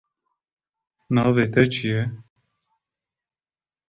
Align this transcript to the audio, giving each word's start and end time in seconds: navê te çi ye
navê 1.15 1.45
te 1.53 1.63
çi 1.73 1.85
ye 1.91 2.01